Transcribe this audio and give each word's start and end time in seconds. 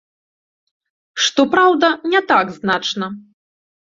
Што 1.25 1.41
праўда, 1.53 1.87
не 2.15 2.21
так 2.33 2.45
значна. 2.59 3.15